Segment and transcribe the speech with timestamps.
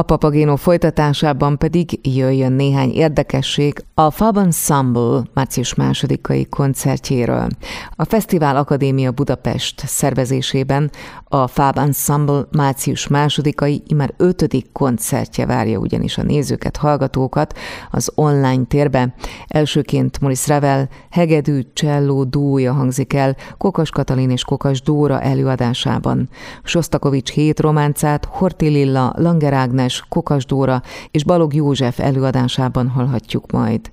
[0.00, 7.46] A Papagéno folytatásában pedig jöjjön néhány érdekesség a Fab Ensemble március másodikai koncertjéről.
[7.90, 10.90] A Fesztivál Akadémia Budapest szervezésében
[11.24, 17.58] a Fab Ensemble március másodikai, imár ötödik koncertje várja ugyanis a nézőket, hallgatókat
[17.90, 19.14] az online térbe.
[19.46, 26.28] Elsőként Moris Revel hegedű, cselló dúja hangzik el Kokas Katalin és Kokas Dóra előadásában.
[26.62, 33.90] Sostakovics hét románcát Horti Lilla, Langer Ágnes, Kokas Dóra és Balog József előadásában hallhatjuk majd.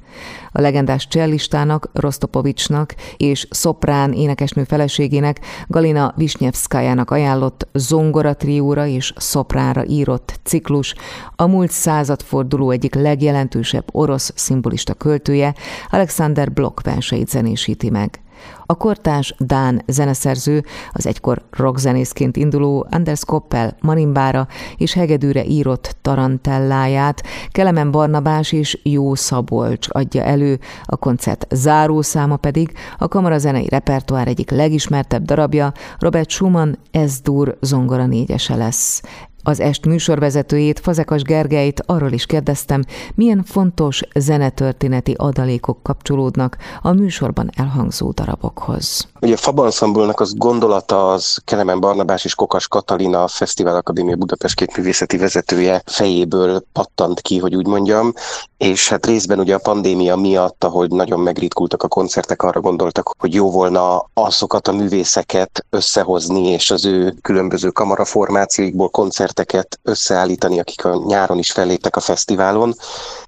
[0.51, 9.85] A legendás cellistának, Rostopovicsnak és szoprán énekesnő feleségének Galina Visnyevszkájának ajánlott zongora trióra és szopránra
[9.85, 10.95] írott ciklus,
[11.35, 15.55] a múlt századforduló egyik legjelentősebb orosz szimbolista költője,
[15.89, 18.21] Alexander Blok verseit zenésíti meg.
[18.65, 27.23] A kortárs Dán zeneszerző az egykor rockzenészként induló Anders Koppel marimbára és hegedűre írott tarantelláját
[27.51, 34.49] Kelemen Barnabás és Jó Szabolcs adja elő, a koncert zárószáma pedig a kamarazenei repertoár egyik
[34.49, 39.01] legismertebb darabja Robert Schumann Ez-dur zongora négyese lesz.
[39.47, 42.83] Az est műsorvezetőjét, Fazekas Gergelyt arról is kérdeztem,
[43.15, 49.07] milyen fontos zenetörténeti adalékok kapcsolódnak a műsorban elhangzó darabokhoz.
[49.21, 54.55] Ugye a Fab az gondolata az Kelemen Barnabás és Kokas Katalina a Fesztivál Akadémia Budapest
[54.55, 58.13] két művészeti vezetője fejéből pattant ki, hogy úgy mondjam,
[58.57, 63.33] és hát részben ugye a pandémia miatt, ahogy nagyon megritkultak a koncertek, arra gondoltak, hogy
[63.33, 71.03] jó volna azokat a művészeket összehozni, és az ő különböző kamaraformációikból koncerteket összeállítani, akik a
[71.05, 72.75] nyáron is felléptek a fesztiválon.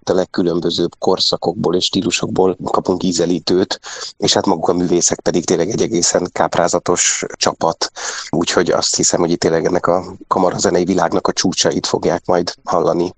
[0.03, 3.79] A legkülönbözőbb korszakokból és stílusokból kapunk ízelítőt,
[4.17, 7.91] és hát maguk a művészek pedig tényleg egészen káprázatos csapat.
[8.29, 13.13] Úgyhogy azt hiszem, hogy itt tényleg ennek a kamarazenei világnak a csúcsait fogják majd hallani.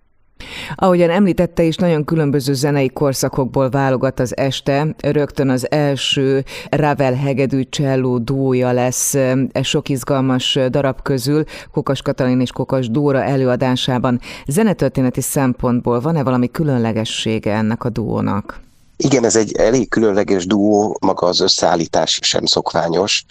[0.76, 4.96] Ahogyan említette is, nagyon különböző zenei korszakokból válogat az este.
[4.98, 12.42] Rögtön az első Ravel hegedű cselló dúja lesz e sok izgalmas darab közül, Kokas Katalin
[12.42, 14.20] és Kokas Dóra előadásában.
[14.48, 18.60] Zenetörténeti szempontból van-e valami különlegessége ennek a duónak?
[19.04, 23.26] Igen, ez egy elég különleges duó, maga az összeállítás sem szokványos,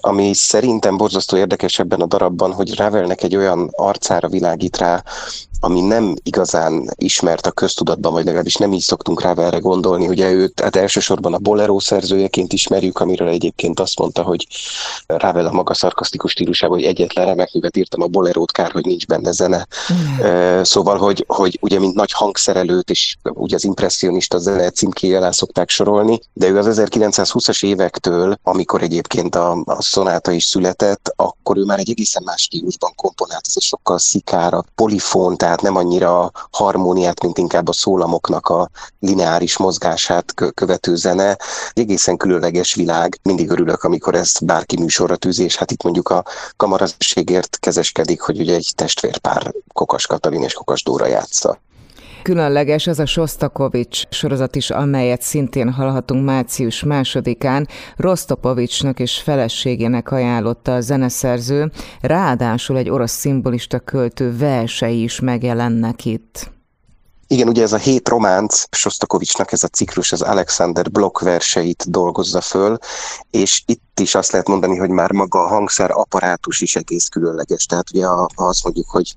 [0.00, 5.02] ami szerintem borzasztó érdekes ebben a darabban, hogy Ravelnek egy olyan arcára világít rá,
[5.60, 10.08] ami nem igazán ismert a köztudatban, vagy legalábbis nem így szoktunk rá erre gondolni.
[10.08, 14.46] Ugye őt hát elsősorban a bolero szerzőjeként ismerjük, amiről egyébként azt mondta, hogy
[15.06, 19.06] Ravel a maga szarkasztikus stílusában, hogy egyetlen remek művet írtam a bolerót, kár, hogy nincs
[19.06, 19.66] benne zene.
[19.92, 20.62] Mm.
[20.62, 25.68] Szóval, hogy, hogy ugye mint nagy hangszerelőt, és ugye az impressionista zene címkéje alá szokták
[25.68, 31.64] sorolni, de ő az 1920-as évektől, amikor egyébként a, a szonáta is született, akkor ő
[31.64, 37.22] már egy egészen más stílusban komponált, ez a sokkal szikára, polifont, tehát nem annyira harmóniát,
[37.22, 38.68] mint inkább a szólamoknak a
[39.00, 41.36] lineáris mozgását követő zene.
[41.72, 43.18] Egészen különleges világ.
[43.22, 46.24] Mindig örülök, amikor ezt bárki műsorra tűzi, és hát itt mondjuk a
[46.56, 51.58] kamarazségért kezeskedik, hogy ugye egy testvérpár Kokas Katalin és Kokas Dóra játsza.
[52.26, 57.68] Különleges az a Sostakovics sorozat is, amelyet szintén hallhatunk március másodikán.
[57.96, 61.70] Rostopovicsnak és feleségének ajánlotta a zeneszerző,
[62.00, 66.55] ráadásul egy orosz szimbolista költő versei is megjelennek itt.
[67.28, 72.40] Igen, ugye ez a hét románc, Sostakovicsnak ez a ciklus, az Alexander Block verseit dolgozza
[72.40, 72.78] föl,
[73.30, 77.66] és itt is azt lehet mondani, hogy már maga a hangszer apparátus is egész különleges.
[77.66, 79.14] Tehát ugye azt mondjuk, hogy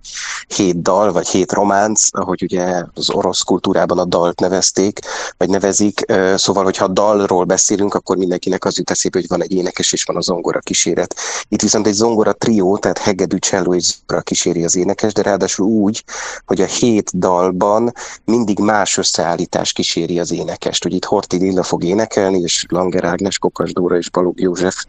[0.47, 4.99] hét dal, vagy hét románc, ahogy ugye az orosz kultúrában a dalt nevezték,
[5.37, 6.05] vagy nevezik,
[6.35, 10.15] szóval, hogyha dalról beszélünk, akkor mindenkinek az jut eszébe, hogy van egy énekes és van
[10.15, 11.15] a zongora kíséret.
[11.47, 15.65] Itt viszont egy zongora trió, tehát hegedű, cselló és zongora kíséri az énekes, de ráadásul
[15.65, 16.03] úgy,
[16.45, 17.93] hogy a hét dalban
[18.25, 20.83] mindig más összeállítás kíséri az énekest.
[20.83, 24.85] Hogy itt Horti Lilla fog énekelni, és Langer Ágnes, Kokas Dóra és Balog József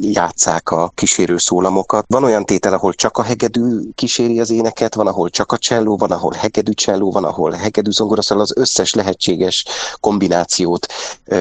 [0.00, 2.04] játszák a kísérő szólamokat.
[2.08, 5.96] Van olyan tétel, ahol csak a hegedű kíséri az éneket, van, ahol csak a cselló,
[5.96, 9.64] van, ahol hegedű cselló, van, ahol hegedű zongora, szóval az összes lehetséges
[10.00, 10.86] kombinációt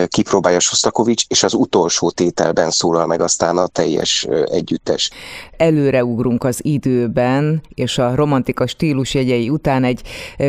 [0.08, 5.12] kipróbálja Sostakovics, és az utolsó tételben szólal meg aztán a teljes együttes.
[5.58, 10.02] Előreugrunk az időben, és a romantika stílus jegyei után egy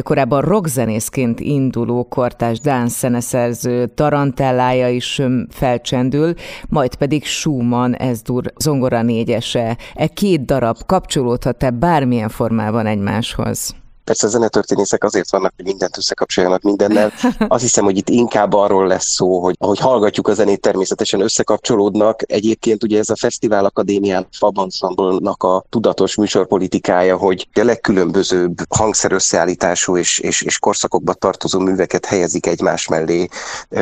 [0.02, 6.34] korábban rockzenészként induló kortás Dán szeneszerző tarantellája is felcsendül,
[6.68, 9.76] majd pedig Schumann Ezdur zongora négyese.
[9.94, 13.74] E két darab kapcsolódhat-e bármilyen formában egymáshoz?
[14.04, 17.12] Persze a zenetörténészek azért vannak, hogy mindent összekapcsoljanak mindennel.
[17.48, 22.22] Azt hiszem, hogy itt inkább arról lesz szó, hogy ahogy hallgatjuk a zenét, természetesen összekapcsolódnak.
[22.26, 30.18] Egyébként ugye ez a Fesztivál Akadémián Fabanszambolnak a tudatos műsorpolitikája, hogy a legkülönbözőbb hangszerösszeállítású és,
[30.18, 33.28] és, és korszakokba tartozó műveket helyezik egymás mellé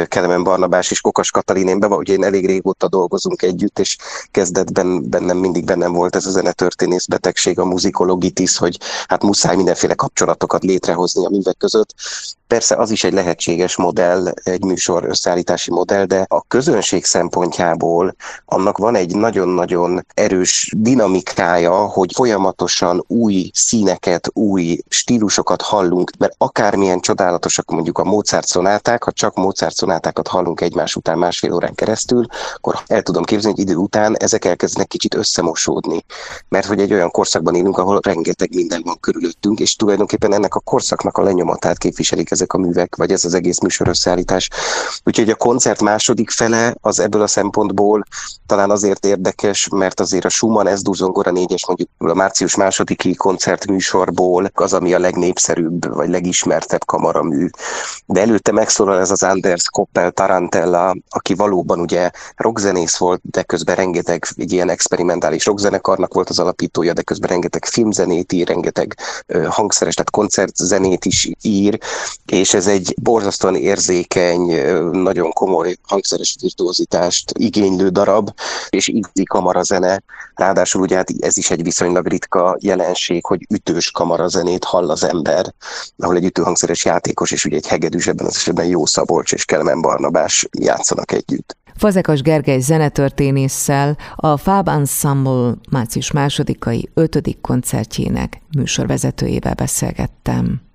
[0.04, 1.68] Kelemen Barnabás és Kokas Katalin.
[1.68, 3.96] Én be, ugye én elég régóta dolgozunk együtt, és
[4.30, 9.94] kezdetben bennem mindig bennem volt ez a zenetörténész betegség, a muzikologitis, hogy hát muszáj mindenféle
[10.18, 11.94] kapcsolatokat létrehozni a művek között.
[12.48, 18.14] Persze az is egy lehetséges modell, egy műsor összeállítási modell, de a közönség szempontjából
[18.44, 27.00] annak van egy nagyon-nagyon erős dinamikája, hogy folyamatosan új színeket, új stílusokat hallunk, mert akármilyen
[27.00, 32.26] csodálatosak mondjuk a Mozart szonáták, ha csak Mozart szonátákat hallunk egymás után másfél órán keresztül,
[32.54, 36.04] akkor el tudom képzelni, hogy idő után ezek elkezdenek kicsit összemosódni.
[36.48, 40.60] Mert hogy egy olyan korszakban élünk, ahol rengeteg minden van körülöttünk, és tulajdonképpen ennek a
[40.60, 44.49] korszaknak a lenyomatát képviselik ezek a művek, vagy ez az egész műsor összeállítás.
[45.05, 48.05] Úgyhogy a koncert második fele az ebből a szempontból
[48.46, 54.50] talán azért érdekes, mert azért a Schumann ez zongora négyes mondjuk a március másodiki koncertműsorból
[54.55, 57.49] az, ami a legnépszerűbb, vagy legismertebb kamaramű.
[58.06, 63.76] De előtte megszólal ez az Anders Koppel Tarantella, aki valóban ugye rockzenész volt, de közben
[63.76, 68.96] rengeteg egy ilyen experimentális rockzenekarnak volt az alapítója, de közben rengeteg filmzenét ír, rengeteg
[69.49, 71.79] hangszeres, tehát koncertzenét is ír,
[72.30, 74.40] és ez egy borzasztóan érzékeny,
[74.90, 78.30] nagyon komoly hangszeres virtuózitást igénylő darab,
[78.69, 80.02] és igazi kamarazene.
[80.34, 85.54] Ráadásul ugye hát ez is egy viszonylag ritka jelenség, hogy ütős kamarazenét hall az ember,
[85.98, 89.80] ahol egy ütőhangszeres játékos és ugye egy hegedűs ebben az esetben Jó Szabolcs és Kelmen
[89.80, 91.56] Barnabás játszanak együtt.
[91.76, 100.67] Fazekas Gergely zenetörténésszel a Fab Ensemble március másodikai ötödik koncertjének műsorvezetőjével beszélgettem.